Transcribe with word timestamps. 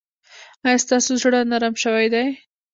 ایا 0.65 0.77
ستاسو 0.85 1.11
زړه 1.21 1.39
نرم 1.51 1.75
شوی 1.83 2.07
دی؟ 2.13 2.25